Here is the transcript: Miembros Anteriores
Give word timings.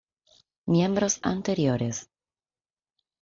Miembros 0.73 1.19
Anteriores 1.21 2.09